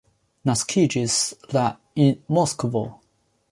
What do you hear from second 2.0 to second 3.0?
en Moskvo.